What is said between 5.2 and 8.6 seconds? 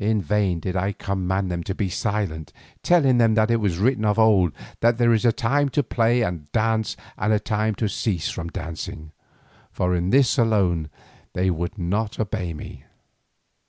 a time to play and dance and a time to cease from